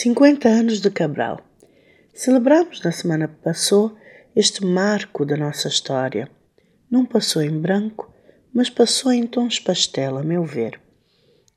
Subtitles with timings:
[0.00, 1.40] 50 anos de Cabral.
[2.14, 3.96] Celebramos na semana que passou
[4.36, 6.30] este marco da nossa história.
[6.88, 8.08] Não passou em branco,
[8.54, 10.80] mas passou em tons pastel, a meu ver.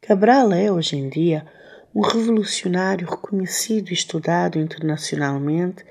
[0.01, 1.46] Cabral é, hoje em dia,
[1.93, 5.86] um revolucionário reconhecido e estudado internacionalmente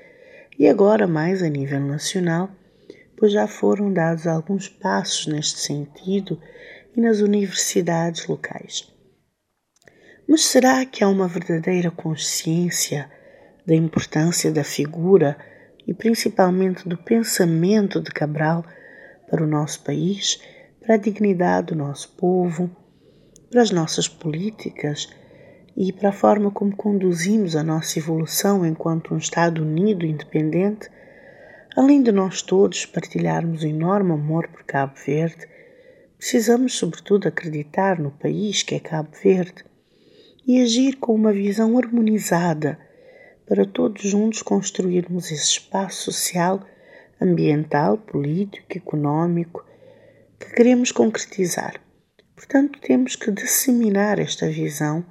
[0.59, 2.49] e agora mais a nível nacional,
[3.15, 6.37] pois já foram dados alguns passos neste sentido
[6.97, 8.91] e nas universidades locais.
[10.27, 13.09] Mas será que há uma verdadeira consciência
[13.65, 15.37] da importância da figura
[15.85, 18.63] e principalmente do pensamento de Cabral
[19.29, 20.41] para o nosso país,
[20.79, 22.69] para a dignidade do nosso povo,
[23.49, 25.09] para as nossas políticas
[25.75, 30.89] e para a forma como conduzimos a nossa evolução enquanto um Estado unido e independente?
[31.75, 35.47] Além de nós todos partilharmos o enorme amor por Cabo Verde,
[36.17, 39.63] precisamos, sobretudo, acreditar no país que é Cabo Verde
[40.45, 42.79] e agir com uma visão harmonizada
[43.47, 46.65] para todos juntos construirmos esse espaço social,
[47.19, 49.65] ambiental, político, econômico
[50.39, 51.79] que queremos concretizar.
[52.35, 55.05] Portanto, temos que disseminar esta visão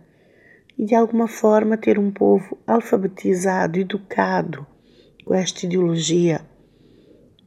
[0.76, 4.66] e, de alguma forma, ter um povo alfabetizado, educado
[5.24, 6.40] com esta ideologia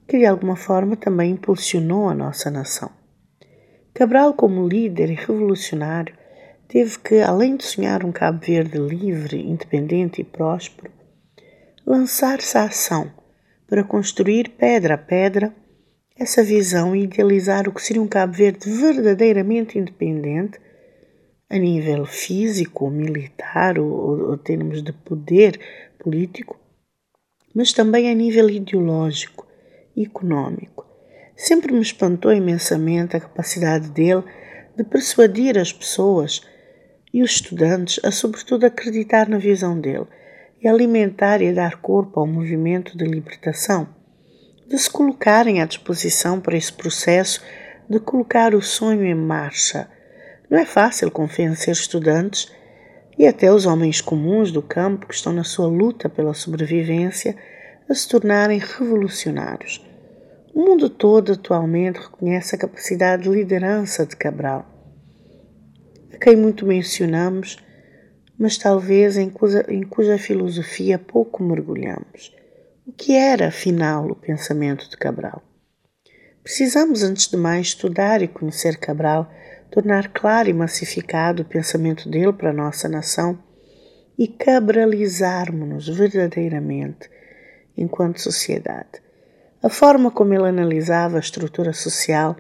[0.08, 2.90] que, de alguma forma, também impulsionou a nossa nação.
[3.94, 6.16] Cabral, como líder e revolucionário,
[6.68, 10.92] teve que, além de sonhar um Cabo Verde livre, independente e próspero,
[11.86, 13.12] lançar-se à ação
[13.68, 15.54] para construir pedra a pedra
[16.18, 20.60] essa visão e idealizar o que seria um Cabo Verde verdadeiramente independente
[21.50, 25.60] a nível físico, militar ou, ou termos de poder
[26.00, 26.60] político,
[27.54, 29.48] mas também a nível ideológico
[29.96, 30.86] e econômico.
[31.36, 34.24] Sempre me espantou imensamente a capacidade dele
[34.76, 36.42] de persuadir as pessoas
[37.14, 40.08] e os estudantes a, sobretudo, acreditar na visão dele
[40.62, 43.88] e alimentar e dar corpo ao movimento de libertação,
[44.68, 47.42] de se colocarem à disposição para esse processo
[47.88, 49.88] de colocar o sonho em marcha.
[50.50, 52.52] Não é fácil convencer estudantes
[53.18, 57.36] e até os homens comuns do campo que estão na sua luta pela sobrevivência
[57.88, 59.86] a se tornarem revolucionários.
[60.54, 64.73] O mundo todo atualmente reconhece a capacidade de liderança de Cabral
[66.14, 67.58] a quem muito mencionamos,
[68.38, 72.36] mas talvez em cuja, em cuja filosofia pouco mergulhamos.
[72.86, 75.42] O que era, afinal, o pensamento de Cabral?
[76.44, 79.32] Precisamos, antes de mais, estudar e conhecer Cabral,
[79.72, 83.40] tornar claro e massificado o pensamento dele para a nossa nação
[84.18, 87.10] e cabralizarmos-nos verdadeiramente
[87.76, 89.02] enquanto sociedade.
[89.62, 92.36] A forma como ele analisava a estrutura social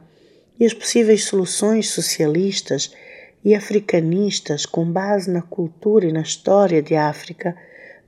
[0.59, 2.93] e as possíveis soluções socialistas
[3.43, 7.55] e africanistas com base na cultura e na história de África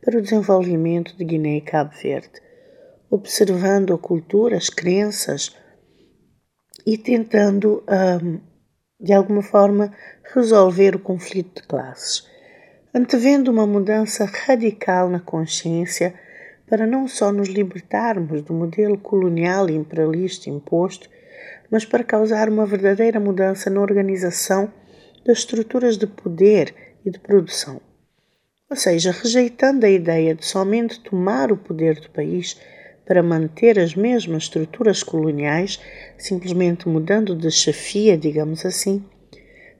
[0.03, 2.41] para o desenvolvimento de Guiné e Cabo Verde,
[3.09, 5.55] observando a cultura, as crenças
[6.85, 7.83] e tentando,
[8.23, 8.39] um,
[8.99, 9.91] de alguma forma,
[10.33, 12.27] resolver o conflito de classes,
[12.93, 16.13] antevendo uma mudança radical na consciência
[16.67, 21.09] para não só nos libertarmos do modelo colonial e imperialista imposto,
[21.69, 24.71] mas para causar uma verdadeira mudança na organização
[25.25, 27.81] das estruturas de poder e de produção.
[28.69, 32.59] Ou seja, rejeitando a ideia de somente tomar o poder do país
[33.05, 35.79] para manter as mesmas estruturas coloniais,
[36.17, 39.03] simplesmente mudando de chefia, digamos assim,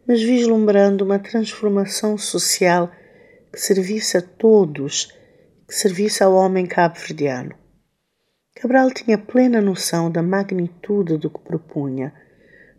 [0.07, 2.91] mas vislumbrando uma transformação social
[3.51, 5.11] que servisse a todos,
[5.67, 7.55] que servisse ao homem cabo-verdiano.
[8.55, 12.13] Cabral tinha plena noção da magnitude do que propunha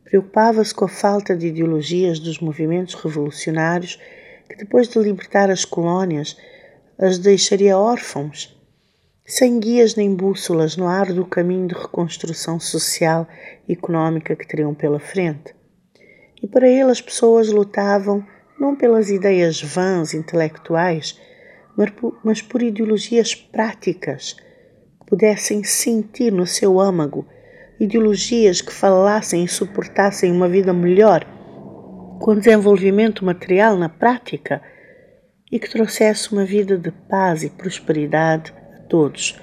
[0.07, 4.01] Preocupava-se com a falta de ideologias dos movimentos revolucionários
[4.49, 6.37] que, depois de libertar as colônias,
[6.97, 8.57] as deixaria órfãos,
[9.25, 13.27] sem guias nem bússolas no árduo caminho de reconstrução social
[13.69, 15.53] e económica que teriam pela frente.
[16.41, 18.25] E para ele as pessoas lutavam
[18.61, 21.21] não pelas ideias vãs intelectuais,
[22.23, 24.35] mas por ideologias práticas
[25.01, 27.27] que pudessem sentir no seu âmago
[27.79, 31.25] ideologias que falassem e suportassem uma vida melhor,
[32.21, 34.63] com desenvolvimento material na prática
[35.53, 39.39] e que trouxesse uma vida de paz e prosperidade a todos.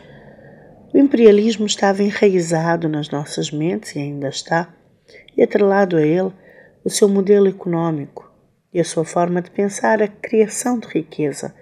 [0.93, 4.73] O imperialismo estava enraizado nas nossas mentes e ainda está,
[5.37, 6.31] e atrelado a ele
[6.83, 8.31] o seu modelo econômico
[8.73, 11.53] e a sua forma de pensar a criação de riqueza,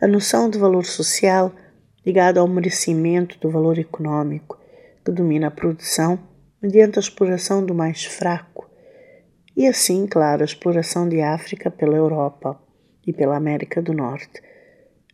[0.00, 1.52] a noção de valor social
[2.04, 4.59] ligada ao merecimento do valor econômico
[5.10, 6.20] que domina a produção
[6.62, 8.70] mediante a exploração do mais fraco,
[9.56, 12.60] e assim, claro, a exploração de África pela Europa
[13.04, 14.40] e pela América do Norte,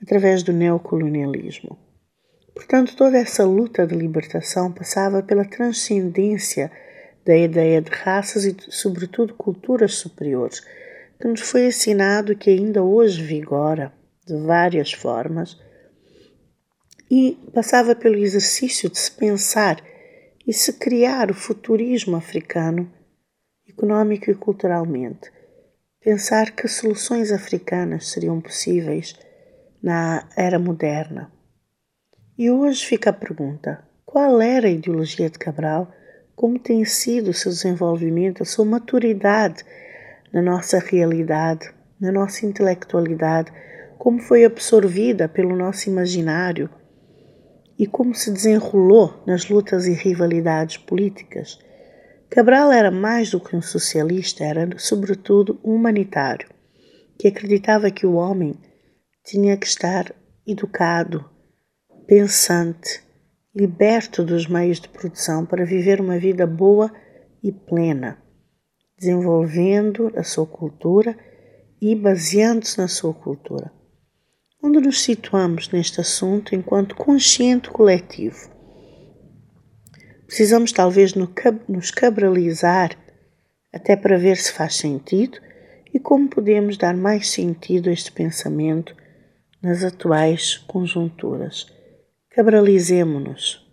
[0.02, 1.78] através do neocolonialismo.
[2.54, 6.70] Portanto, toda essa luta de libertação passava pela transcendência
[7.24, 10.60] da ideia de raças e, sobretudo, culturas superiores,
[11.18, 13.92] que nos foi ensinado que ainda hoje vigora
[14.26, 15.58] de várias formas,
[17.10, 19.82] e passava pelo exercício de se pensar
[20.46, 22.90] e se criar o futurismo africano,
[23.66, 25.30] econômico e culturalmente.
[26.00, 29.14] Pensar que soluções africanas seriam possíveis
[29.82, 31.32] na era moderna
[32.38, 35.90] e hoje fica a pergunta: qual era a ideologia de Cabral?
[36.34, 39.64] Como tem sido o seu desenvolvimento, a sua maturidade
[40.30, 43.50] na nossa realidade, na nossa intelectualidade?
[43.96, 46.68] Como foi absorvida pelo nosso imaginário?
[47.78, 51.58] E como se desenrolou nas lutas e rivalidades políticas?
[52.30, 56.48] Cabral era mais do que um socialista, era sobretudo um humanitário,
[57.18, 58.54] que acreditava que o homem
[59.24, 60.14] tinha que estar
[60.46, 61.28] educado,
[62.06, 63.02] pensante,
[63.54, 66.92] liberto dos meios de produção para viver uma vida boa
[67.42, 68.18] e plena,
[68.98, 71.16] desenvolvendo a sua cultura
[71.80, 73.70] e baseando-se na sua cultura.
[74.66, 78.50] Onde nos situamos neste assunto enquanto consciente coletivo?
[80.26, 82.98] Precisamos talvez nos cabralizar
[83.72, 85.38] até para ver se faz sentido
[85.94, 88.96] e como podemos dar mais sentido a este pensamento
[89.62, 91.68] nas atuais conjunturas.
[92.30, 93.65] Cabralizemo-nos.